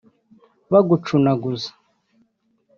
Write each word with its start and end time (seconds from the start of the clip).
bagucunaguza 0.71 1.69